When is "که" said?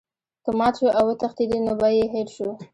0.43-0.51